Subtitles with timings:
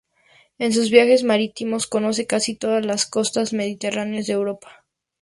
[0.57, 4.83] En sus viajes marítimos conoce casi toda la costa mediterránea europea.